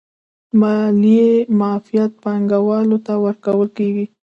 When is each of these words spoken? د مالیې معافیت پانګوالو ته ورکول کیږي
د 0.03 0.03
مالیې 0.61 1.29
معافیت 1.59 2.11
پانګوالو 2.23 2.97
ته 3.05 3.13
ورکول 3.25 3.67
کیږي 3.77 4.05